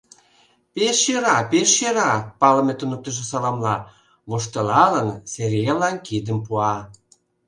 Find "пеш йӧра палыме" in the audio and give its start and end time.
1.51-2.73